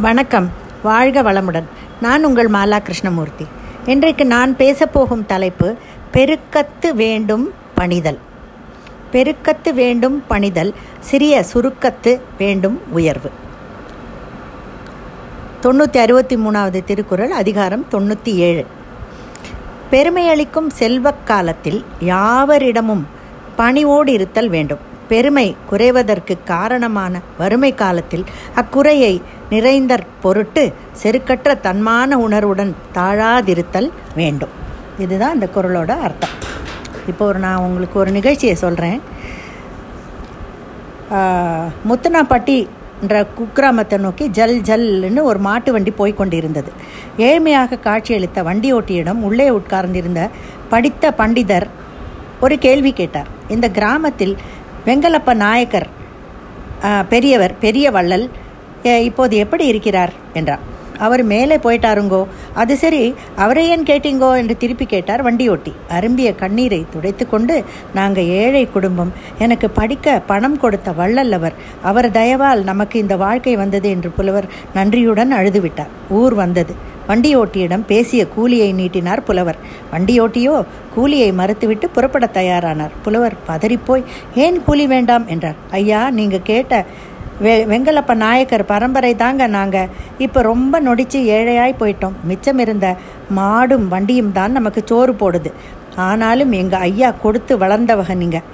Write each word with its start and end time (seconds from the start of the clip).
வணக்கம். 0.00 0.50
வாழ்க 0.82 1.22
வளமுடன். 1.22 1.62
நான் 2.00 2.24
உங்கள் 2.24 2.50
மாலா 2.50 2.78
கிருஷ்ணமூர்த்தி. 2.78 3.46
இன்றைக்கு 3.86 4.26
நான் 4.26 4.56
பேசப்போகும் 4.56 5.26
தலைப்பு 5.26 5.74
பெருக்கத்து 6.12 6.94
வேண்டும் 6.94 7.52
பணிதல். 7.74 8.18
பெருக்கத்து 9.12 9.74
வேண்டும் 9.74 10.24
பணிதல் 10.26 10.74
சிறிய 11.00 11.44
சுருக்கத்து 11.52 12.20
வேண்டும் 12.38 12.80
உயர்வு. 12.90 13.30
தொண்ணூற்றி 15.62 15.96
அறுபத்தி 15.96 16.36
மூணாவது 16.36 16.84
திருக்குறள் 16.84 17.30
அதிகாரம் 17.30 17.86
தொண்ணூற்றி 17.90 18.34
ஏழு. 18.34 18.66
பெருமையளிக்கும் 19.90 20.70
செல்வக் 20.70 21.26
காலத்தில் 21.26 21.84
யாவரிடமும் 22.00 23.06
பணிவோடு 23.56 24.12
இருத்தல் 24.12 24.48
வேண்டும். 24.48 24.94
பெருமை 25.10 25.46
குறைவதற்கு 25.70 26.34
காரணமான 26.52 27.20
வறுமை 27.40 27.72
காலத்தில் 27.82 28.24
அக்குறையை 28.60 29.14
நிறைந்தற் 29.54 30.06
பொருட்டு 30.24 30.64
செருக்கற்ற 31.02 31.54
தன்மான 31.66 32.18
உணர்வுடன் 32.26 32.72
தாழாதிருத்தல் 32.98 33.90
வேண்டும். 34.20 34.54
இதுதான் 35.04 35.36
இந்த 35.38 35.48
குரலோட 35.56 35.92
அர்த்தம். 36.06 36.34
இப்போ 37.10 37.24
ஒரு 37.30 37.40
நான் 37.44 37.64
உங்களுக்கு 37.66 37.96
ஒரு 38.02 38.12
நிகழ்ச்சியை 38.18 38.56
சொல்கிறேன் 38.64 39.00
முத்தனாப்பட்டி 41.90 42.56
என்ற 43.02 43.16
குக்கிராமத்தை 43.38 43.96
நோக்கி 44.04 44.24
ஜல் 44.38 44.60
ஜல்னு 44.68 45.22
ஒரு 45.30 45.40
மாட்டு 45.46 45.70
வண்டி 45.74 45.92
போய் 45.98 46.18
கொண்டிருந்தது. 46.20 46.70
ஏழ்மையாக 47.28 47.78
காட்சியளித்த 47.86 48.42
வண்டி 48.48 48.68
ஓட்டியிடம் 48.76 49.20
உள்ளே 49.28 49.48
உட்கார்ந்திருந்த 49.58 50.22
படித்த 50.72 51.10
பண்டிதர் 51.20 51.66
ஒரு 52.44 52.54
கேள்வி 52.64 52.92
கேட்டார். 53.00 53.28
இந்த 53.54 53.66
கிராமத்தில் 53.78 54.34
வெங்கலப்ப 54.86 55.30
நாயக்கர் 55.44 55.88
பெரியவர் 57.12 57.54
பெரிய 57.64 57.86
வள்ளல் 57.96 58.26
இப்போது 59.08 59.34
எப்படி 59.44 59.64
இருக்கிறார் 59.72 60.12
என்றார். 60.38 60.64
அவர் 61.06 61.22
மேலே 61.30 61.56
போயிட்டாருங்கோ. 61.64 62.20
அது 62.60 62.74
சரி 62.82 63.00
அவரை 63.44 63.64
ஏன் 63.72 63.82
கேட்டீங்கோ 63.88 64.28
என்று 64.40 64.54
திருப்பி 64.62 64.86
கேட்டார் 64.92 65.24
வண்டியோட்டி. 65.26 65.72
அரும்பிய 65.96 66.28
கண்ணீரை 66.42 66.80
துடைத்து 66.92 67.24
கொண்டு 67.32 67.56
நாங்கள் 67.98 68.30
ஏழை 68.42 68.62
குடும்பம். 68.76 69.12
எனக்கு 69.44 69.68
படிக்க 69.78 70.16
பணம் 70.30 70.58
கொடுத்த 70.62 70.92
வள்ளல் 71.00 71.34
அவர். 71.38 71.56
அவர் 71.90 72.08
தயவால் 72.18 72.62
நமக்கு 72.70 72.98
இந்த 73.04 73.16
வாழ்க்கை 73.24 73.56
வந்தது 73.62 73.90
என்று 73.96 74.10
புலவர் 74.18 74.50
நன்றியுடன் 74.74 75.34
அழுதுவிட்டார். 75.40 75.92
ஊர் 76.20 76.36
வந்தது. 76.42 76.74
வண்டியோட்டியிடம் 77.08 77.84
பேசிய 77.86 78.28
கூலியை 78.28 78.72
நீட்டினார் 78.72 79.22
புலவர். 79.22 79.58
வண்டியோட்டியோ 79.92 80.54
கூலியை 80.94 81.32
மறுத்துவிட்டு 81.32 81.88
புறப்பட 81.96 82.26
தயாரானார். 82.32 82.94
புலவர் 83.02 83.36
பதறிப்போய் 83.48 84.06
ஏன் 84.34 84.62
கூலி 84.62 84.86
வேண்டாம்? 84.86 85.26
என்றார். 85.26 85.58
ஐயா 85.70 86.10
நீங்கள் 86.10 86.46
கேட்ட 86.52 86.84
வெ 87.44 87.54
வெங்கலப்ப 87.70 88.12
நாயக்கர் 88.14 88.64
பரம்பரை 88.64 89.14
தாங்க 89.14 89.46
நாங்கள் 89.46 89.90
இப்போ 90.18 90.42
ரொம்ப 90.42 90.80
நொடிச்சு 90.80 91.18
ஏழையாய் 91.36 91.80
போயிட்டோம். 91.80 92.14
மிச்சம் 92.24 92.58
இருந்த 92.58 92.86
மாடும் 93.38 93.88
வண்டியும் 93.88 94.32
தான் 94.32 94.52
நமக்கு 94.52 94.82
சோறு 94.84 95.12
போடுது. 95.12 95.50
ஆனாலும் 95.96 96.52
எங்கள் 96.52 96.80
ஐயா 96.80 97.10
கொடுத்து 97.10 97.58
வளர்ந்தவக 97.58 98.14
நீங்கள் 98.14 98.46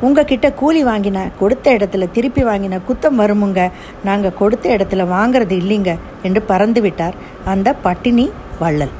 உங்ககிட்ட 0.00 0.46
கூலி 0.52 0.84
வாங்கின 0.84 1.18
கொடுத்த 1.38 1.66
இடத்துல 1.76 2.10
திருப்பி 2.16 2.42
வாங்கின 2.44 2.80
குத்தம் 2.88 3.20
வருமுங்க. 3.22 3.60
நாங்கள் 4.04 4.38
கொடுத்த 4.40 4.68
இடத்துல 4.76 5.04
வாங்கிறது 5.14 5.54
இல்லைங்க 5.62 5.92
என்று 6.22 6.42
பறந்து 6.50 6.80
விட்டார் 6.80 7.16
அந்த 7.52 7.68
பட்டினி 7.86 8.26
வள்ளல். 8.60 8.94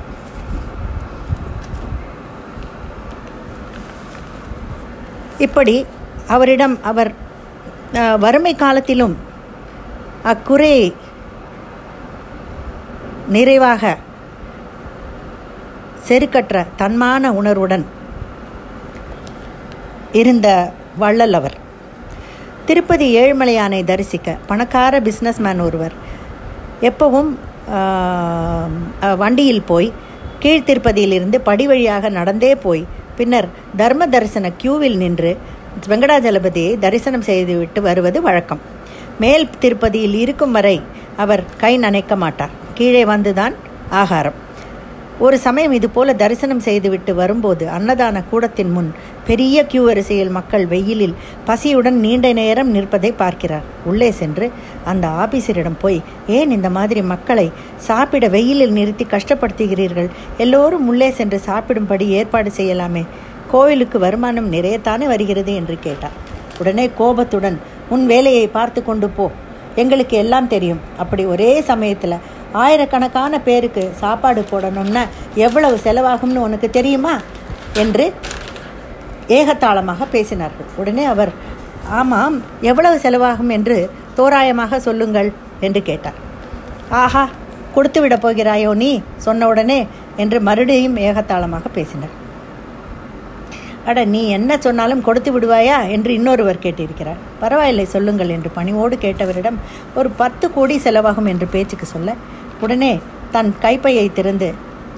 இப்படி 5.46 5.76
அவரிடம் 6.34 6.76
அவர் 6.90 7.10
வறுமை 8.24 8.54
காலத்திலும் 8.54 9.16
அக்குறை 10.32 10.72
நிறைவாக 13.34 13.96
செருக்கற்ற 16.08 16.64
தன்மான 16.80 17.30
உணர்வுடன் 17.40 17.84
இருந்த 20.20 20.48
வள்ளல் 21.02 21.36
அவர். 21.38 21.56
திருப்பதி 22.68 23.06
ஏழுமலையானை 23.22 23.80
தரிசிக்க 23.90 24.36
பணக்கார 24.50 25.00
பிஸ்னஸ்மேன் 25.08 25.60
ஒருவர். 25.66 25.94
எப்பவும் 26.88 27.30
வண்டியில் 29.22 29.66
போய் 29.70 29.88
கீழ்த்திருப்பதியிலிருந்து 30.42 31.38
படி 31.48 31.64
வழியாக 31.70 32.08
நடந்தே 32.18 32.52
போய் 32.64 32.82
பின்னர் 33.18 33.48
தர்ம 33.80 34.08
தரிசன 34.14 34.46
கியூவில் 34.62 34.98
நின்று 35.02 35.30
வெங்கடாஜலபதியை 35.90 36.72
தரிசனம் 36.84 37.26
செய்துவிட்டு 37.28 37.80
வருவது 37.86 38.18
வழக்கம். 38.26 38.62
மேல் 39.22 39.46
திருப்பதியில் 39.62 40.16
இருக்கும் 40.24 40.54
வரை 40.58 40.76
அவர் 41.24 41.42
கை 41.62 41.72
நனைக்க 41.84 42.14
மாட்டார். 42.22 42.54
கீழே 42.78 43.04
வந்துதான் 43.12 43.54
ஆகாரம். 44.00 44.38
ஒரு 45.18 45.38
சமயம் 45.38 45.72
இது 45.72 45.88
போல 45.90 46.12
தரிசனம் 46.12 46.60
செய்துவிட்டு 46.60 47.14
வரும்போது 47.14 47.66
அன்னதான 47.66 48.22
கூடத்தின் 48.30 48.70
முன் 48.70 48.94
பெரிய 49.26 49.66
கியூ 49.66 49.84
வரிசையில் 49.84 50.28
மக்கள் 50.28 50.66
வெயிலில் 50.66 51.14
பசியுடன் 51.46 51.98
நீண்ட 52.04 52.32
நேரம் 52.32 52.70
நிற்பதை 52.70 53.12
பார்க்கிறார். 53.12 53.62
உள்ளே 53.84 54.10
சென்று 54.10 54.50
அந்த 54.84 55.08
ஆபீசரிடம் 55.08 55.78
போய் 55.80 56.02
ஏன் 56.26 56.50
இந்த 56.50 56.70
மாதிரி 56.70 57.02
மக்களை 57.02 57.52
சாப்பிட 57.76 58.28
வெயிலில் 58.28 58.70
நிறுத்தி 58.70 59.06
கஷ்டப்படுத்துகிறீர்கள்? 59.10 60.08
எல்லோரும் 60.38 60.86
உள்ளே 60.88 61.10
சென்று 61.10 61.38
சாப்பிடும்படி 61.38 62.08
ஏற்பாடு 62.08 62.52
செய்யலாமே. 62.56 63.06
கோவிலுக்கு 63.50 63.98
வருமானம் 63.98 64.52
நிறையத்தானே 64.52 65.06
வருகிறது? 65.06 65.54
என்று 65.54 65.78
கேட்டார். 65.80 66.16
உடனே 66.58 66.90
கோபத்துடன் 66.98 67.60
உன் 67.88 68.06
வேலையை 68.06 68.46
பார்த்து 68.46 68.84
கொண்டு 68.84 69.08
போ. 69.08 69.30
எங்களுக்கு 69.74 70.16
எல்லாம் 70.16 70.48
தெரியும். 70.48 70.80
அப்படி 70.98 71.24
ஒரே 71.24 71.60
சமயத்தில் 71.60 72.22
ஆயிரக்கணக்கான 72.52 73.40
பேருக்கு 73.40 73.92
சாப்பாடு 74.00 74.46
போடணும்னா 74.50 75.06
எவ்வளவு 75.34 75.76
செலவாகும்னு 75.76 76.36
உனக்கு 76.36 76.70
தெரியுமா? 76.70 77.20
என்று 77.74 78.12
ஏகத்தாளமாக 79.28 80.06
பேசினார்கள். 80.12 80.68
உடனே 80.76 81.04
அவர் 81.04 81.32
ஆமாம் 81.90 82.42
எவ்வளவு 82.60 82.96
செலவாகும் 82.98 83.48
என்று 83.48 83.90
தோராயமாக 84.16 84.78
சொல்லுங்கள் 84.78 85.32
என்று 85.60 85.82
கேட்டார். 85.82 86.14
ஆஹா 86.90 87.28
கொடுத்து 87.74 88.00
விட 88.00 88.16
போகிறாயோ 88.16 88.74
நீ? 88.74 89.02
சொன்ன 89.16 89.46
உடனே 89.46 89.86
என்று 90.16 90.40
மறுபடியும் 90.40 90.96
ஏகத்தாளமாக 90.96 91.68
பேசினார். 91.74 92.25
அட 93.90 94.04
நீ 94.12 94.20
என்ன 94.36 94.52
சொன்னாலும் 94.66 95.02
கொடுத்து 95.06 95.30
விடுவாயா 95.34 95.76
என்று 95.94 96.10
இன்னொருவர் 96.18 96.62
கேட்டிருக்கிறார். 96.64 97.20
பரவாயில்லை 97.42 97.84
சொல்லுங்கள் 97.94 98.32
என்று 98.36 98.50
பணிவோடு 98.56 98.96
கேட்டவரிடம் 99.04 99.58
ஒரு 99.98 100.08
பத்து 100.20 100.46
கோடி 100.56 100.76
செலவாகும் 100.86 101.30
என்று 101.32 101.46
பேச்சுக்கு 101.54 101.86
சொல்ல. 101.94 102.14
உடனே 102.64 102.92
தன் 103.34 103.50
கைப்பையை 103.64 104.06
திறந்து 104.18 104.48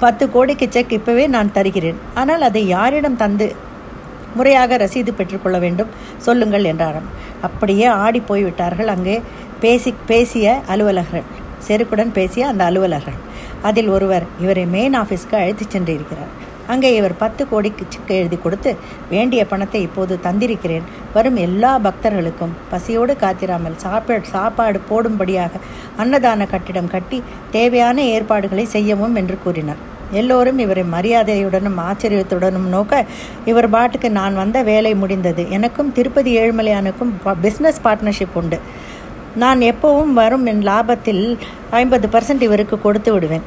பத்து 0.03 0.25
கோடிக்கு 0.35 0.67
செக் 0.71 0.95
இப்பவே 0.99 1.27
நான் 1.35 1.55
தருகிறேன். 1.57 1.99
ஆனால் 2.15 2.43
அதை 2.49 2.63
யாரிடம் 2.67 3.21
தந்து 3.23 3.49
முறையாக 4.39 4.77
ரசீது 4.77 5.13
பெற்றுக்கொள்ள 5.19 5.59
வேண்டும்? 5.59 5.93
சொல்லுங்கள் 6.27 6.69
என்றாராம். 6.73 7.09
அப்படியே 7.47 7.87
ஆடி 8.05 8.21
போய்விட்டார்கள். 8.31 8.91
அங்கே 8.97 9.17
பேசி 9.63 9.91
பேசிய 10.11 10.49
அலுவலர்கள் 10.73 11.27
செருக்குடன் 11.67 12.13
பேசிய 12.19 12.43
அந்த 12.47 12.63
அலுவலர்கள் 12.71 13.19
அதில் 13.69 13.89
ஒருவர் 13.89 14.25
இவரை 14.43 14.65
மெயின் 14.75 14.97
ஆஃபீஸ்க்கு 15.01 15.37
அழைத்து 15.39 15.65
சென்று 15.69 15.93
இருக்கிறார் 15.99 16.33
அங்கே 16.73 16.89
இவர் 16.99 17.15
பத்து 17.23 17.43
கோடிக்கு 17.51 17.85
செக் 17.95 18.15
எழுதி 18.21 18.39
கொடுத்து 18.45 18.71
வேண்டிய 19.13 19.43
பணத்தை 19.53 19.81
இப்போது 19.89 20.15
தந்திருக்கிறேன். 20.27 20.87
வரும் 21.17 21.39
எல்லா 21.47 21.73
பக்தர்களுக்கும் 21.87 22.57
பசியோடு 22.73 23.15
காத்திராமல் 23.23 23.77
சாப்பாடு 23.85 24.33
சாப்பாடு 24.35 24.81
போடும்படியாக 24.91 25.63
அன்னதான 26.03 26.49
கட்டிடம் 26.55 26.93
கட்டி 26.95 27.21
தேவையான 27.57 28.03
ஏற்பாடுகளை 28.15 28.67
செய்யவும் 28.77 29.17
என்று 29.23 29.39
கூறினார். 29.45 29.83
எல்லோரும் 30.21 30.61
இவரை 30.65 30.85
மரியாதையுடனும் 30.93 31.81
ஆச்சரியத்துடனும் 31.89 32.69
நோக்க 32.75 33.03
இவர் 33.51 33.69
பாட்டுக்கு 33.75 34.09
நான் 34.21 34.39
வந்த 34.43 34.59
வேலை 34.71 34.93
முடிந்தது. 35.03 35.43
எனக்கும் 35.57 35.93
திருப்பதி 35.99 36.31
ஏழுமலையானுக்கும் 36.43 37.13
பிஸ்னஸ் 37.45 37.85
பார்ட்னர்ஷிப் 37.87 38.39
உண்டு. 38.41 38.59
நான் 39.43 39.61
எப்பவும் 39.73 40.15
வரும் 40.21 40.47
என் 40.53 40.65
லாபத்தில் 40.69 41.25
ஐம்பது 41.81 42.07
பர்சன்ட் 42.15 42.45
இவருக்கு 42.47 42.77
கொடுத்து 42.87 43.13
விடுவேன். 43.13 43.45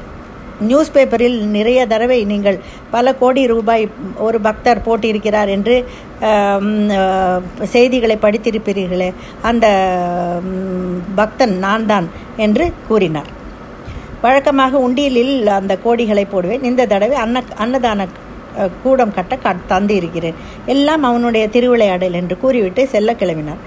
நியூஸ் 0.70 0.92
பேப்பரில் 0.94 1.36
நிறைய 1.56 1.80
தடவை 1.92 2.18
நீங்கள் 2.32 2.58
பல 2.94 3.14
கோடி 3.20 3.42
ரூபாய் 3.52 3.84
ஒரு 4.26 4.40
பக்தர் 4.46 4.84
போட்டிருக்கிறார் 4.86 5.52
என்று 5.56 5.76
செய்திகளை 7.74 8.16
படித்திருப்பீர்களே 8.24 9.10
அந்த 9.50 9.66
பக்தன் 11.20 11.54
நான் 11.66 11.86
தான் 11.92 12.08
என்று 12.46 12.66
கூறினார். 12.88 13.30
வழக்கமாக 14.24 14.80
உண்டியலில் 14.88 15.34
அந்த 15.60 15.74
கோடிகளை 15.86 16.26
போடுவேன். 16.34 16.66
இந்த 16.70 16.82
தடவை 16.92 17.16
அன்ன 17.24 17.42
அன்னதான 17.64 18.06
கூடம் 18.82 19.14
கட்ட 19.16 19.54
தந்து 19.70 19.94
இருக்கிறேன் 20.00 20.38
எல்லாம் 20.72 21.04
அவனுடைய 21.08 21.44
திருவிளையாடல் 21.54 22.18
என்று 22.20 22.34
கூறிவிட்டு 22.42 22.82
செல்ல 22.94 23.10
கிளம்பினார். 23.20 23.62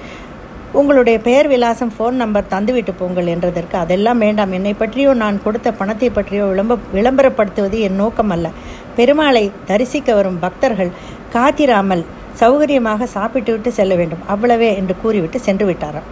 உங்களுடைய 0.80 1.18
பெயர் 1.26 1.48
விலாசம் 1.52 1.92
ஃபோன் 1.96 2.16
நம்பர் 2.22 2.50
தந்துவிட்டு 2.54 2.94
போங்கள் 3.02 3.30
என்றதற்கு 3.34 3.76
அதெல்லாம் 3.82 4.22
வேண்டாம். 4.26 4.54
என்னை 4.58 4.74
பற்றியோ 4.82 5.12
நான் 5.22 5.38
கொடுத்த 5.46 5.70
பணத்தை 5.80 6.10
பற்றியோ 6.18 6.46
விளம்ப 6.52 6.78
விளம்பரப்படுத்துவது 6.96 7.78
என் 7.88 8.00
நோக்கம் 8.02 8.34
அல்ல 8.36 8.50
பெருமாளை 8.98 9.44
தரிசிக்க 9.70 10.10
வரும் 10.18 10.42
பக்தர்கள் 10.46 10.92
காத்திராமல் 11.36 12.04
சௌகரியமாக 12.42 13.08
சாப்பிட்டுவிட்டு 13.16 13.72
செல்ல 13.80 13.94
வேண்டும். 14.02 14.26
அவ்வளவே 14.34 14.70
என்று 14.82 14.96
கூறிவிட்டு 15.04 15.40
சென்று 15.48 15.66
விட்டாராம். 15.70 16.10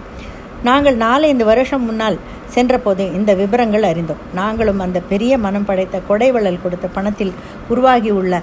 நாங்கள் 0.69 0.97
நாலைந்து 1.05 1.45
வருஷம் 1.51 1.85
முன்னால் 1.87 2.17
சென்றபோது 2.55 3.03
இந்த 3.17 3.31
விவரங்கள் 3.41 3.89
அறிந்தோம். 3.91 4.23
நாங்களும் 4.39 4.83
அந்த 4.87 4.99
பெரிய 5.11 5.33
மனம் 5.45 5.67
படைத்த 5.69 6.05
கொடைவள்ளல் 6.09 6.63
கொடுத்த 6.65 6.87
பணத்தில் 6.97 7.33
உருவாகியுள்ள 7.73 8.35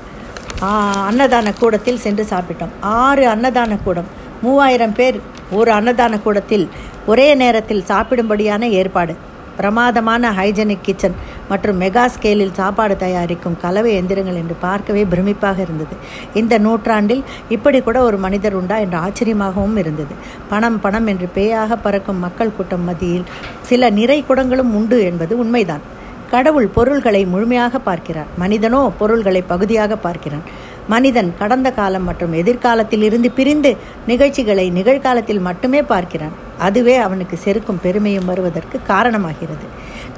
அன்னதான 1.11 1.49
கூடத்தில் 1.61 2.03
சென்று 2.07 2.25
சாப்பிட்டோம். 2.33 2.73
ஆறு 3.03 3.25
அன்னதான 3.35 3.79
கூடம். 3.85 4.09
மூவாயிரம் 4.45 4.97
பேர் 4.99 5.19
ஒரு 5.53 5.73
அன்னதான 5.73 6.23
கூடத்தில் 6.23 6.69
ஒரே 7.07 7.35
நேரத்தில் 7.35 7.85
சாப்பிடும்படியான 7.89 8.63
ஏற்பாடு. 8.63 9.17
பிரமாதமான 9.57 10.31
ஹைஜெனிக் 10.31 10.83
கிச்சன் 10.83 11.15
மற்றும் 11.49 11.81
மெகா 11.81 12.09
ஸ்கேலில் 12.15 12.53
சாப்பாடு 12.53 12.97
தயாரிக்கும் 12.97 13.57
கலவை 13.61 13.91
எந்திரங்கள் 13.95 14.39
என்று 14.43 14.57
பார்க்கவே 14.61 15.05
பிரமிப்பாக 15.05 15.59
இருந்தது. 15.59 15.95
இந்த 16.35 16.59
நூற்றாண்டில் 16.59 17.23
இப்படி 17.49 17.81
கூட 17.81 18.03
ஒரு 18.03 18.17
மனிதர் 18.17 18.55
உண்டா 18.55 18.77
என்று 18.77 18.99
ஆச்சரியமாகவும் 18.99 19.77
இருந்தது. 19.77 20.15
பணம் 20.49 20.81
பணம் 20.81 21.07
என்று 21.07 21.29
பேயாக 21.35 21.77
பறக்கும் 21.83 22.19
மக்கள் 22.19 22.57
கூட்டம் 22.57 22.85
மத்தியில் 22.85 23.25
சில 23.63 23.91
நிறை 23.91 24.25
குடங்களும் 24.29 24.75
உண்டு 24.75 25.03
என்பது 25.03 25.39
உண்மைதான். 25.39 25.81
கடவுள் 26.31 26.67
பொருள்களை 26.67 27.27
முழுமையாக 27.27 27.79
பார்க்கிறார். 27.79 28.27
மனிதனோ 28.39 28.93
பொருள்களை 28.99 29.43
பகுதியாக 29.43 29.97
பார்க்கிறான். 29.97 30.43
மனிதன் 30.91 31.31
கடந்த 31.39 31.69
காலம் 31.71 32.05
மற்றும் 32.05 32.33
எதிர்காலத்தில் 32.33 33.03
இருந்து 33.03 33.31
பிரிந்து 33.31 33.71
நிகழ்ச்சிகளை 34.07 34.71
நிகழ்காலத்தில் 34.71 35.45
மட்டுமே 35.49 35.83
பார்க்கிறான். 35.83 36.35
அதுவே 36.59 36.97
அவனுக்கு 36.97 37.37
செருக்கும் 37.45 37.83
பெருமையும் 37.83 38.25
வருவதற்கு 38.25 38.79
காரணமாகிறது. 38.89 39.67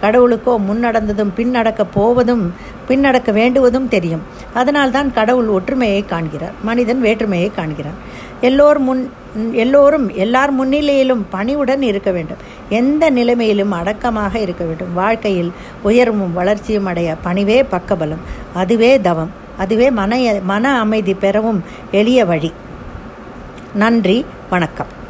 கடவுளுக்கோ 0.00 0.54
முன்னடந்ததும் 0.68 1.34
பின்னடக்கப் 1.36 1.92
போவதும் 1.94 2.44
பின்னடக்க 2.88 3.32
வேண்டுவதும் 3.32 3.88
தெரியும். 3.88 4.22
அதனால்தான் 4.54 5.12
கடவுள் 5.12 5.50
ஒற்றுமையை 5.56 6.00
காண்கிறார். 6.04 6.56
மனிதன் 6.62 7.00
வேற்றுமையை 7.00 7.50
காண்கிறான். 7.54 7.98
எல்லோர் 8.40 8.78
முன் 8.78 9.02
எல்லோரும் 9.52 10.06
எல்லார் 10.14 10.52
முன்னிலையிலும் 10.52 11.22
பணிவுடன் 11.30 11.82
இருக்க 11.82 12.10
வேண்டும். 12.10 12.40
எந்த 12.68 13.10
நிலைமையிலும் 13.10 13.72
அடக்கமாக 13.72 14.34
இருக்க 14.38 14.64
வேண்டும். 14.64 14.94
வாழ்க்கையில் 14.94 15.52
உயர்வும் 15.82 16.32
வளர்ச்சியும் 16.32 16.84
அடைய 16.84 17.14
பணிவே 17.24 17.58
பக்கபலம். 17.70 18.24
அதுவே 18.54 18.92
தவம். 19.00 19.40
அதுவே 19.62 19.90
மன 20.00 20.12
மன 20.42 20.74
அமைதி 20.78 21.14
பெறவும் 21.14 21.60
எளிய 21.90 22.24
வழி. 22.24 22.52
நன்றி 23.74 24.18
வணக்கம். 24.50 25.00